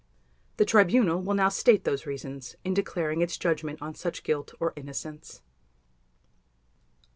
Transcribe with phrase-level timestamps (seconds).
[0.57, 4.73] The Tribunal will now state those reasons in declaring its Judgment on such guilt or
[4.75, 5.43] innocence.